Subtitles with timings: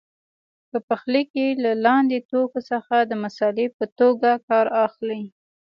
[0.69, 5.23] په پخلي کې له لاندې توکو څخه د مسالې په توګه کار اخلي.